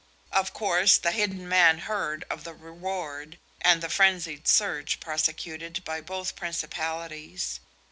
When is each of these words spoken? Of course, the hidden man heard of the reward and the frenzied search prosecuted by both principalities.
Of 0.31 0.51
course, 0.51 0.97
the 0.97 1.11
hidden 1.11 1.47
man 1.47 1.77
heard 1.77 2.25
of 2.27 2.43
the 2.43 2.55
reward 2.55 3.37
and 3.61 3.83
the 3.83 3.87
frenzied 3.89 4.47
search 4.47 4.99
prosecuted 4.99 5.85
by 5.85 6.01
both 6.01 6.35
principalities. 6.35 7.59